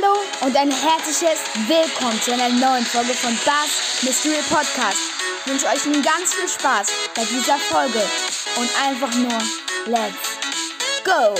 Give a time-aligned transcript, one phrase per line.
[0.00, 0.14] Hallo
[0.46, 4.98] und ein herzliches Willkommen zu einer neuen Folge von Bass Mystery Podcast.
[5.44, 8.02] Ich wünsche euch nun ganz viel Spaß bei dieser Folge
[8.56, 9.38] und einfach nur
[9.86, 10.38] Let's
[11.04, 11.34] Go!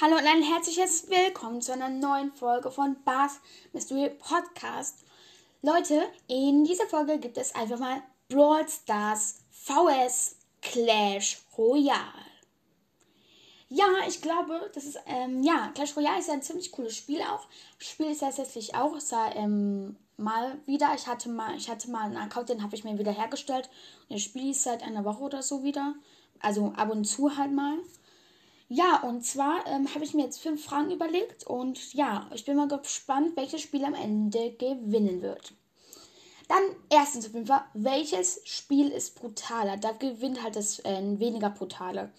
[0.00, 3.40] Hallo und ein herzliches Willkommen zu einer neuen Folge von Bass
[3.72, 5.04] Mystery Podcast.
[5.66, 12.26] Leute, in dieser Folge gibt es einfach mal Brawl Stars VS Clash Royale.
[13.70, 17.22] Ja, ich glaube, das ist, ähm, ja, Clash Royale ist ja ein ziemlich cooles Spiel
[17.22, 17.46] auch.
[17.78, 20.92] Spiel ist tatsächlich auch, ist ja, ähm, mal wieder.
[20.96, 23.70] Ich hatte mal, ich hatte mal einen Account, den habe ich mir wieder hergestellt.
[24.10, 25.94] Und das Spiel ist seit einer Woche oder so wieder.
[26.40, 27.78] Also ab und zu halt mal.
[28.68, 32.56] Ja, und zwar ähm, habe ich mir jetzt fünf Fragen überlegt und ja, ich bin
[32.56, 35.54] mal gespannt, welches Spiel am Ende gewinnen wird.
[36.48, 39.76] Dann erstens auf jeden Fall, welches Spiel ist brutaler?
[39.76, 42.12] Da gewinnt halt das äh, weniger brutale.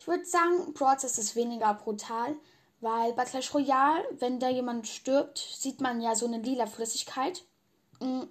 [0.00, 2.34] Ich würde sagen, Brawl ist weniger brutal,
[2.80, 7.44] weil bei Clash Royale, wenn da jemand stirbt, sieht man ja so eine lila Flüssigkeit.
[8.00, 8.22] Mm.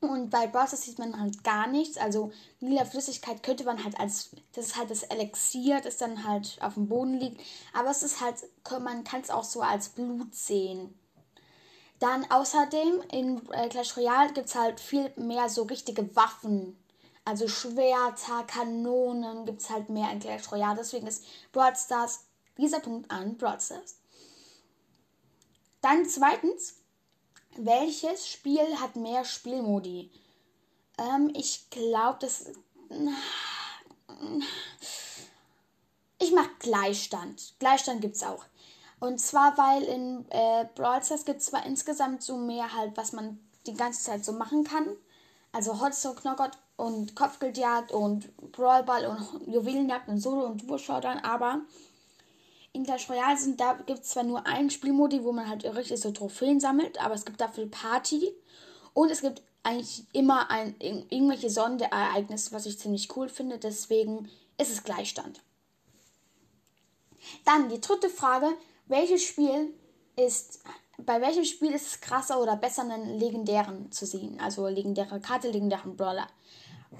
[0.00, 1.98] Und bei Brawl sieht man halt gar nichts.
[1.98, 6.56] Also lila Flüssigkeit könnte man halt als, das ist halt das Elixier, das dann halt
[6.62, 7.40] auf dem Boden liegt.
[7.74, 8.36] Aber es ist halt,
[8.80, 10.98] man kann es auch so als Blut sehen.
[12.02, 16.76] Dann außerdem in äh, Clash Royale gibt es halt viel mehr so richtige Waffen.
[17.24, 20.78] Also Schwerter, Kanonen gibt es halt mehr in Clash Royale.
[20.78, 22.24] Deswegen ist Brawl Stars
[22.58, 23.98] dieser Punkt an Brawl Stars.
[25.80, 26.74] Dann zweitens,
[27.56, 30.10] welches Spiel hat mehr Spielmodi?
[30.98, 32.46] Ähm, ich glaube, das.
[36.18, 37.54] Ich mache Gleichstand.
[37.60, 38.44] Gleichstand gibt es auch.
[39.02, 43.12] Und zwar, weil in äh, Brawl Stars gibt es zwar insgesamt so mehr halt, was
[43.12, 44.86] man die ganze Zeit so machen kann.
[45.50, 51.62] Also Hotstone, Knockout und Kopfgeldjagd und Brawlball und Juwelenjagd und Solo und Duo-Showdown, aber
[52.72, 56.00] in Clash Royale sind, da gibt es zwar nur einen Spielmodi, wo man halt richtig
[56.00, 58.32] so Trophäen sammelt, aber es gibt dafür Party
[58.94, 64.70] und es gibt eigentlich immer ein, irgendwelche Sonderereignisse, was ich ziemlich cool finde, deswegen ist
[64.70, 65.40] es Gleichstand.
[67.44, 68.46] Dann die dritte Frage,
[68.86, 69.74] welches Spiel
[70.16, 70.60] ist,
[70.98, 74.40] bei welchem Spiel ist es krasser oder besser, einen legendären zu sehen?
[74.40, 76.28] Also legendäre Karte, legendären Brawler.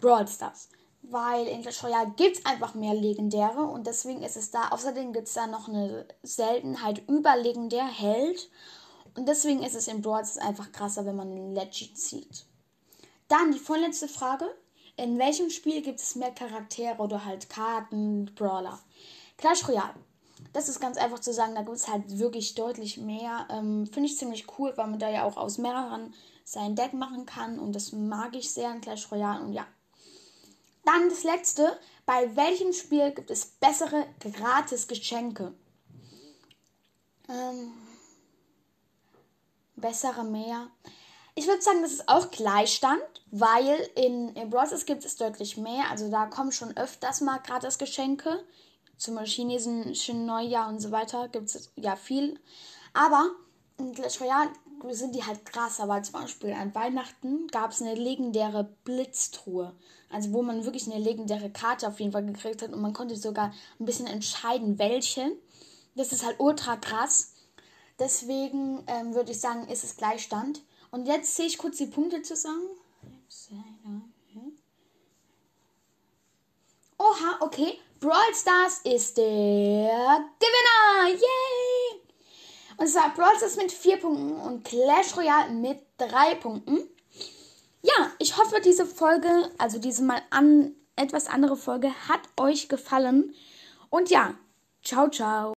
[0.01, 0.69] Brawl Stars
[1.03, 4.69] weil in Clash Royale gibt es einfach mehr Legendäre und deswegen ist es da.
[4.69, 8.49] Außerdem gibt es da noch eine Seltenheit über Legendär Held
[9.17, 12.47] und deswegen ist es in Brawl einfach krasser, wenn man einen Legend zieht.
[13.29, 14.47] Dann die vorletzte Frage.
[14.97, 18.79] In welchem Spiel gibt es mehr Charaktere oder halt Karten, Brawler?
[19.39, 19.95] Clash Royale.
[20.53, 23.47] Das ist ganz einfach zu sagen, da gibt es halt wirklich deutlich mehr.
[23.51, 26.15] Ähm, Finde ich ziemlich cool, weil man da ja auch aus mehreren
[26.45, 29.67] sein Deck machen kann und das mag ich sehr in Clash Royale und ja,
[30.85, 31.79] dann das letzte.
[32.05, 35.55] Bei welchem Spiel gibt es bessere Gratis-Geschenke?
[37.29, 37.73] Ähm,
[39.77, 40.69] bessere mehr.
[41.35, 45.91] Ich würde sagen, das ist auch Gleichstand, weil in, in Brawl gibt es deutlich mehr.
[45.91, 48.45] Also da kommen schon öfters mal Gratis-Geschenke.
[49.03, 52.39] Zum chinesischen Neujahr und so weiter gibt es ja viel.
[52.95, 53.33] Aber
[53.77, 54.51] in Clash Royale
[54.91, 59.75] sind die halt krasser, weil zum Beispiel an Weihnachten gab es eine legendäre Blitztruhe.
[60.09, 63.17] Also wo man wirklich eine legendäre Karte auf jeden Fall gekriegt hat und man konnte
[63.17, 65.33] sogar ein bisschen entscheiden, welche.
[65.97, 67.33] Das ist halt ultra krass.
[67.99, 70.63] Deswegen ähm, würde ich sagen, ist es Gleichstand.
[70.93, 72.69] Und jetzt zähle ich kurz die Punkte zusammen.
[76.99, 77.81] Oha, okay.
[78.03, 79.25] Brawl Stars ist der
[80.41, 81.09] Gewinner.
[81.09, 82.01] Yay!
[82.77, 86.81] Und zwar Brawl Stars mit 4 Punkten und Clash Royale mit 3 Punkten.
[87.83, 93.37] Ja, ich hoffe, diese Folge, also diese mal an, etwas andere Folge, hat euch gefallen.
[93.89, 94.35] Und ja,
[94.83, 95.53] ciao, ciao.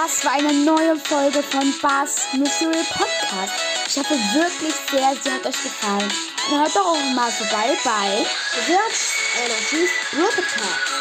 [0.00, 3.52] Das war eine neue Folge von Bass Mystery Podcast.
[3.88, 6.08] Ich hoffe wirklich sehr, sie hat euch gefallen.
[6.52, 8.24] Und hört doch auch mal vorbei bei
[8.68, 9.14] Words
[9.44, 10.97] Energies Roboter.